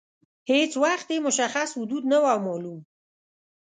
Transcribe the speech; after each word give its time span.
هیڅ 0.51 0.71
وخت 0.83 1.07
یې 1.13 1.17
مشخص 1.27 1.69
حدود 1.79 2.03
نه 2.11 2.17
وه 2.23 2.33
معلوم. 2.45 2.79